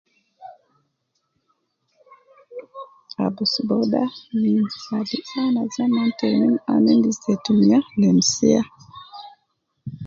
Abus 3.25 3.53
booda, 3.67 4.03
me 4.39 4.51
ana 5.43 5.61
zaman 5.75 6.07
te 6.17 6.27
num 6.39 6.55
ana 6.73 6.89
endis 6.95 7.17
te 7.23 7.33
tumiya 7.43 7.79
nemsiya 7.99 8.61